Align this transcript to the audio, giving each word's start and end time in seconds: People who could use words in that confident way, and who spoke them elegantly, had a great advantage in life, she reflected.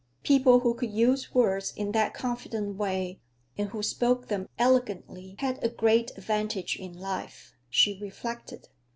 People 0.23 0.61
who 0.61 0.73
could 0.73 0.89
use 0.89 1.31
words 1.31 1.71
in 1.75 1.91
that 1.91 2.15
confident 2.15 2.75
way, 2.75 3.21
and 3.55 3.69
who 3.69 3.83
spoke 3.83 4.29
them 4.29 4.49
elegantly, 4.57 5.35
had 5.37 5.63
a 5.63 5.69
great 5.69 6.09
advantage 6.17 6.75
in 6.75 6.99
life, 6.99 7.53
she 7.69 7.99
reflected. 8.01 8.69